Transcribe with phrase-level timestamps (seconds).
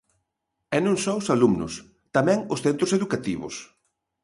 [0.75, 1.73] E non só os alumnos,
[2.15, 3.55] tamén os centros educativos.